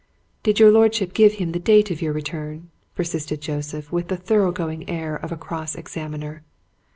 [0.41, 4.51] "Did your lordship give him the date of your return?" persisted Joseph, with the thorough
[4.51, 6.43] going air of a cross examiner.